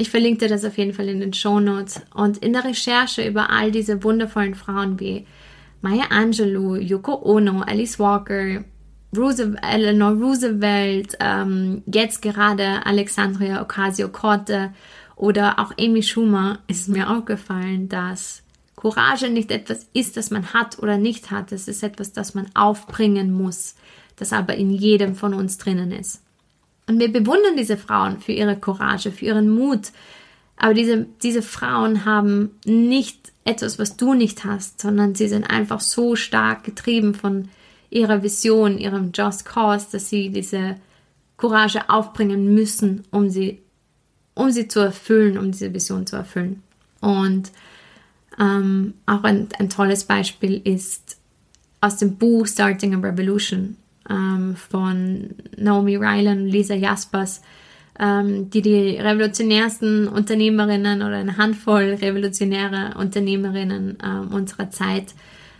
[0.00, 2.00] Ich verlinke dir das auf jeden Fall in den Show Notes.
[2.14, 5.26] Und in der Recherche über all diese wundervollen Frauen wie
[5.80, 8.64] Maya Angelou, Yoko Ono, Alice Walker,
[9.16, 14.70] Roosevelt, Eleanor Roosevelt, ähm, jetzt gerade Alexandria Ocasio-Cortez
[15.16, 18.44] oder auch Amy Schumer ist mir aufgefallen, dass
[18.76, 21.50] Courage nicht etwas ist, das man hat oder nicht hat.
[21.50, 23.74] Es ist etwas, das man aufbringen muss,
[24.14, 26.22] das aber in jedem von uns drinnen ist.
[26.88, 29.92] Und wir bewundern diese Frauen für ihre Courage, für ihren Mut.
[30.56, 35.80] Aber diese, diese Frauen haben nicht etwas, was du nicht hast, sondern sie sind einfach
[35.80, 37.48] so stark getrieben von
[37.90, 40.76] ihrer Vision, ihrem Just Cause, dass sie diese
[41.36, 43.60] Courage aufbringen müssen, um sie,
[44.34, 46.62] um sie zu erfüllen, um diese Vision zu erfüllen.
[47.00, 47.52] Und
[48.40, 51.18] ähm, auch ein, ein tolles Beispiel ist
[51.80, 53.76] aus dem Buch Starting a Revolution
[54.10, 57.42] ähm, von Naomi Rylan und Lisa Jaspers,
[57.98, 65.14] ähm, die die revolutionärsten Unternehmerinnen oder eine Handvoll revolutionäre Unternehmerinnen äh, unserer Zeit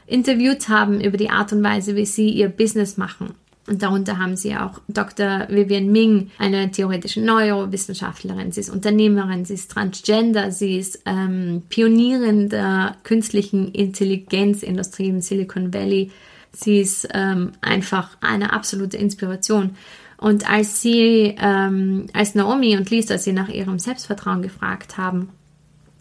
[0.06, 3.34] interviewt haben über die Art und Weise, wie sie ihr Business machen.
[3.68, 5.46] Und darunter haben sie auch Dr.
[5.50, 8.50] Vivian Ming, eine theoretische Neurowissenschaftlerin.
[8.50, 15.74] Sie ist Unternehmerin, sie ist Transgender, sie ist ähm, Pionierin der künstlichen Intelligenzindustrie im Silicon
[15.74, 16.10] Valley.
[16.52, 19.76] Sie ist ähm, einfach eine absolute Inspiration.
[20.16, 25.28] Und als sie, ähm, als Naomi und Lisa sie nach ihrem Selbstvertrauen gefragt haben,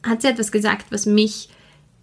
[0.03, 1.49] hat sie etwas gesagt, was mich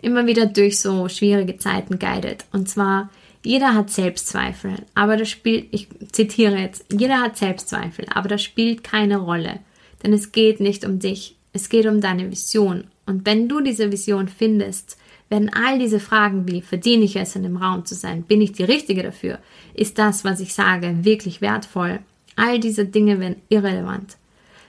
[0.01, 2.45] immer wieder durch so schwierige Zeiten guidet.
[2.53, 3.11] Und zwar,
[3.43, 8.85] jeder hat Selbstzweifel, aber das spielt, ich zitiere jetzt, jeder hat Selbstzweifel, aber das spielt
[8.85, 9.61] keine Rolle.
[10.03, 12.85] Denn es geht nicht um dich, es geht um deine Vision.
[13.07, 17.43] Und wenn du diese Vision findest, werden all diese Fragen wie, verdiene ich es in
[17.43, 18.23] dem Raum zu sein?
[18.23, 19.39] Bin ich die Richtige dafür?
[19.75, 22.01] Ist das, was ich sage, wirklich wertvoll?
[22.37, 24.17] All diese Dinge werden irrelevant.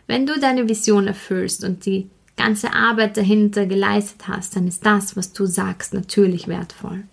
[0.07, 5.15] Wenn du deine Vision erfüllst und die ganze Arbeit dahinter geleistet hast, dann ist das,
[5.15, 7.03] was du sagst, natürlich wertvoll.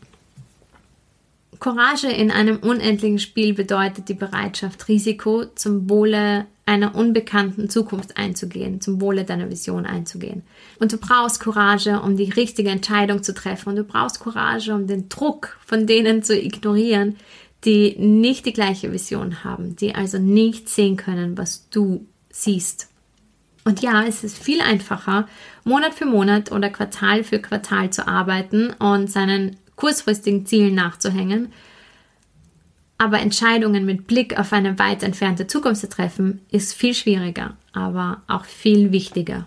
[1.58, 8.80] Courage in einem unendlichen Spiel bedeutet die Bereitschaft, Risiko zum Wohle einer unbekannten Zukunft einzugehen,
[8.80, 10.42] zum Wohle deiner Vision einzugehen.
[10.78, 13.70] Und du brauchst Courage, um die richtige Entscheidung zu treffen.
[13.70, 17.16] Und du brauchst Courage, um den Druck von denen zu ignorieren,
[17.64, 22.88] die nicht die gleiche Vision haben, die also nicht sehen können, was du siehst.
[23.64, 25.28] Und ja, es ist viel einfacher,
[25.64, 31.52] Monat für Monat oder Quartal für Quartal zu arbeiten und seinen kurzfristigen Zielen nachzuhängen.
[32.99, 38.22] Aber Entscheidungen mit Blick auf eine weit entfernte Zukunft zu treffen, ist viel schwieriger, aber
[38.28, 39.47] auch viel wichtiger.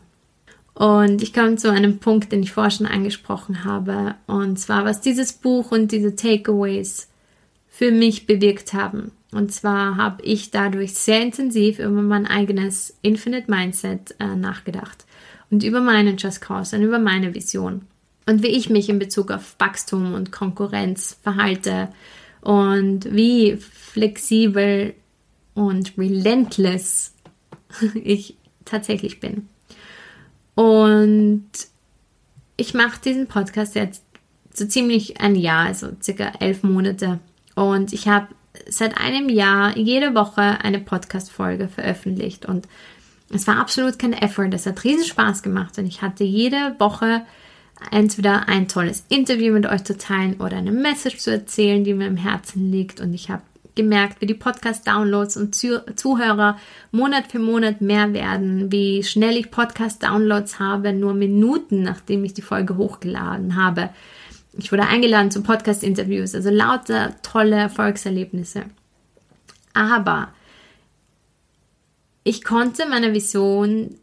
[0.74, 5.00] Und ich komme zu einem Punkt, den ich vorher schon angesprochen habe, und zwar, was
[5.00, 7.08] dieses Buch und diese Takeaways
[7.70, 9.12] für mich bewirkt haben.
[9.32, 15.06] Und zwar habe ich dadurch sehr intensiv über mein eigenes Infinite Mindset äh, nachgedacht
[15.50, 17.82] und über meinen Just Cause und über meine Vision
[18.26, 21.90] und wie ich mich in Bezug auf Wachstum und Konkurrenz verhalte
[22.46, 24.94] und wie flexibel
[25.56, 27.16] und relentless
[27.96, 29.50] ich tatsächlich bin.
[30.54, 31.50] Und
[32.56, 34.04] ich mache diesen Podcast jetzt
[34.54, 37.20] so ziemlich ein Jahr, also circa elf Monate.
[37.56, 38.28] Und ich habe
[38.70, 42.46] seit einem Jahr jede Woche eine Podcast-Folge veröffentlicht.
[42.46, 42.68] Und
[43.34, 44.52] es war absolut kein Effort.
[44.54, 45.80] Es hat riesen Spaß gemacht.
[45.80, 47.24] Und ich hatte jede Woche
[47.92, 52.08] entweder ein tolles Interview mit euch zu teilen oder eine Message zu erzählen, die mir
[52.08, 53.02] im Herzen liegt.
[53.02, 53.42] Und ich habe
[53.76, 56.58] gemerkt, wie die Podcast-Downloads und Zuhörer
[56.92, 62.42] Monat für Monat mehr werden, wie schnell ich Podcast-Downloads habe, nur Minuten nachdem ich die
[62.42, 63.90] Folge hochgeladen habe.
[64.58, 68.64] Ich wurde eingeladen zu Podcast-Interviews, also lauter tolle Erfolgserlebnisse.
[69.74, 70.30] Aber
[72.24, 73.96] ich konnte meiner Vision,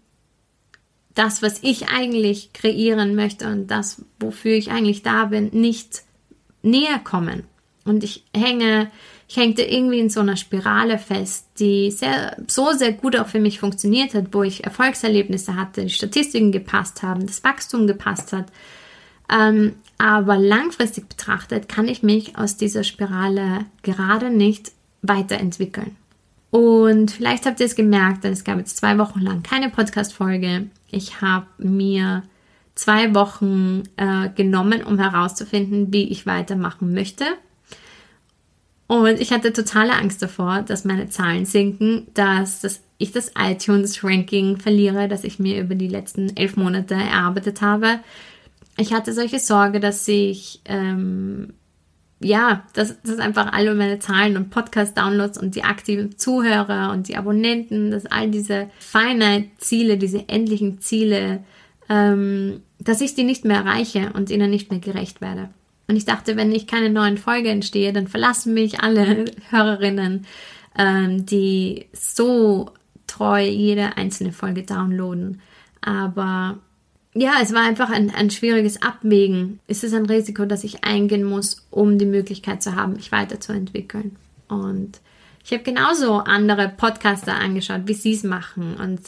[1.14, 6.02] das, was ich eigentlich kreieren möchte und das, wofür ich eigentlich da bin, nicht
[6.62, 7.44] näher kommen.
[7.84, 8.90] Und ich hänge
[9.32, 13.40] ich hängte irgendwie in so einer Spirale fest, die sehr, so sehr gut auch für
[13.40, 18.52] mich funktioniert hat, wo ich Erfolgserlebnisse hatte, die Statistiken gepasst haben, das Wachstum gepasst hat.
[19.32, 25.96] Ähm, aber langfristig betrachtet kann ich mich aus dieser Spirale gerade nicht weiterentwickeln.
[26.52, 30.66] Und vielleicht habt ihr es gemerkt, denn es gab jetzt zwei Wochen lang keine Podcast-Folge.
[30.90, 32.24] Ich habe mir
[32.74, 37.24] zwei Wochen äh, genommen, um herauszufinden, wie ich weitermachen möchte.
[38.86, 44.58] Und ich hatte totale Angst davor, dass meine Zahlen sinken, dass, dass ich das iTunes-Ranking
[44.58, 48.00] verliere, das ich mir über die letzten elf Monate erarbeitet habe.
[48.76, 51.54] Ich hatte solche Sorge, dass ich, ähm,
[52.22, 57.16] ja, dass, dass einfach alle meine Zahlen und Podcast-Downloads und die aktiven Zuhörer und die
[57.16, 61.44] Abonnenten, dass all diese Finite-Ziele, diese endlichen Ziele,
[61.88, 65.50] ähm, dass ich die nicht mehr erreiche und ihnen nicht mehr gerecht werde.
[65.88, 70.26] Und ich dachte, wenn ich keine neuen Folge entstehe, dann verlassen mich alle Hörerinnen,
[70.78, 72.70] ähm, die so
[73.06, 75.40] treu jede einzelne Folge downloaden.
[75.80, 76.58] Aber
[77.14, 79.60] ja, es war einfach ein, ein schwieriges Abwägen.
[79.66, 84.16] Ist es ein Risiko, das ich eingehen muss, um die Möglichkeit zu haben, mich weiterzuentwickeln?
[84.48, 85.00] Und
[85.44, 88.76] ich habe genauso andere Podcaster angeschaut, wie sie es machen.
[88.76, 89.00] Und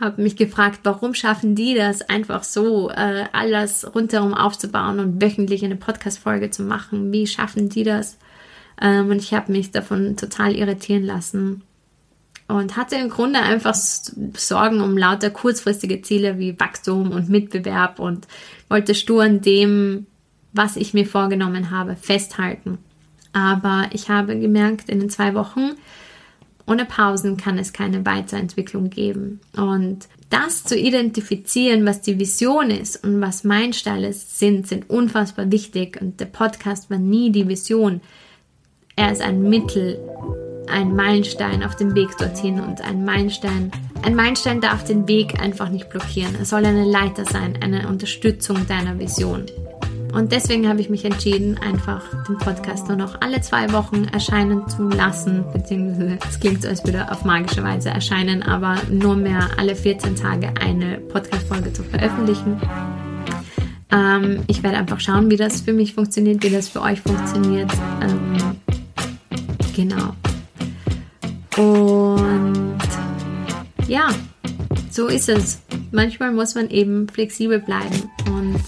[0.00, 5.62] habe mich gefragt, warum schaffen die das einfach so, äh, alles rundherum aufzubauen und wöchentlich
[5.62, 7.12] eine Podcast-Folge zu machen?
[7.12, 8.16] Wie schaffen die das?
[8.80, 11.62] Ähm, und ich habe mich davon total irritieren lassen
[12.48, 18.26] und hatte im Grunde einfach Sorgen um lauter kurzfristige Ziele wie Wachstum und Mitbewerb und
[18.68, 20.06] wollte stur an dem,
[20.52, 22.78] was ich mir vorgenommen habe, festhalten.
[23.32, 25.72] Aber ich habe gemerkt, in den zwei Wochen,
[26.66, 29.40] ohne Pausen kann es keine Weiterentwicklung geben.
[29.56, 36.00] Und das zu identifizieren, was die Vision ist und was Meilensteine sind, sind unfassbar wichtig.
[36.00, 38.00] Und der Podcast war nie die Vision.
[38.96, 39.98] Er ist ein Mittel,
[40.68, 43.70] ein Meilenstein auf dem Weg dorthin und ein Meilenstein.
[44.02, 46.34] Ein Meilenstein darf den Weg einfach nicht blockieren.
[46.38, 49.46] Er soll eine Leiter sein, eine Unterstützung deiner Vision.
[50.12, 54.68] Und deswegen habe ich mich entschieden, einfach den Podcast nur noch alle zwei Wochen erscheinen
[54.68, 55.44] zu lassen.
[55.52, 59.74] Beziehungsweise, es klingt so, als würde er auf magische Weise erscheinen, aber nur mehr alle
[59.74, 62.60] 14 Tage eine Podcast-Folge zu veröffentlichen.
[63.90, 67.72] Ähm, ich werde einfach schauen, wie das für mich funktioniert, wie das für euch funktioniert.
[68.02, 68.56] Ähm,
[69.74, 70.14] genau.
[71.56, 72.78] Und
[73.86, 74.08] ja,
[74.90, 75.60] so ist es.
[75.90, 78.60] Manchmal muss man eben flexibel bleiben und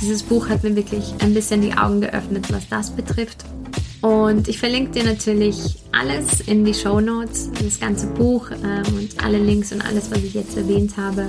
[0.00, 3.44] dieses Buch hat mir wirklich ein bisschen die Augen geöffnet, was das betrifft.
[4.02, 9.24] Und ich verlinke dir natürlich alles in die Show Notes, das ganze Buch ähm, und
[9.24, 11.26] alle Links und alles, was ich jetzt erwähnt habe.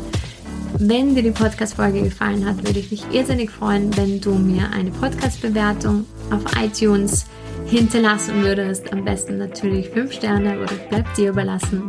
[0.78, 4.92] Wenn dir die Podcast-Folge gefallen hat, würde ich mich irrsinnig freuen, wenn du mir eine
[4.92, 7.26] Podcast-Bewertung auf iTunes
[7.66, 8.92] hinterlassen würdest.
[8.94, 11.84] Am besten natürlich 5 Sterne, das bleibt dir überlassen.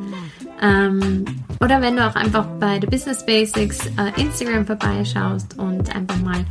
[0.63, 1.25] Ähm,
[1.61, 6.45] oder wenn du auch einfach bei The Business Basics äh, Instagram vorbeischaust und einfach mal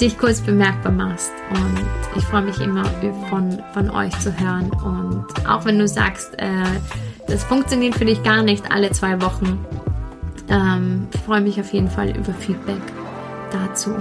[0.00, 1.32] dich kurz bemerkbar machst.
[1.50, 2.84] Und ich freue mich immer
[3.30, 4.70] von, von euch zu hören.
[4.70, 6.64] Und auch wenn du sagst, äh,
[7.26, 9.64] das funktioniert für dich gar nicht alle zwei Wochen,
[10.48, 12.82] ähm, freue mich auf jeden Fall über Feedback
[13.50, 13.94] dazu.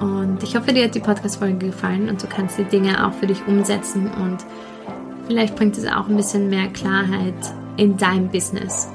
[0.00, 3.26] Und ich hoffe, dir hat die Podcast-Folge gefallen und du kannst die Dinge auch für
[3.26, 4.38] dich umsetzen und
[5.26, 7.34] vielleicht bringt es auch ein bisschen mehr Klarheit
[7.76, 8.88] in deinem Business.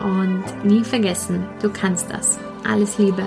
[0.00, 2.38] Und nie vergessen, du kannst das.
[2.68, 3.24] Alles Liebe.